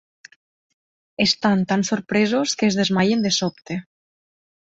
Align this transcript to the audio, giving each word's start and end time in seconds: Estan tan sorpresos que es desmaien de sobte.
Estan 1.25 1.59
tan 1.73 1.83
sorpresos 1.91 2.55
que 2.61 2.71
es 2.71 2.79
desmaien 2.81 3.21
de 3.27 3.33
sobte. 3.37 3.77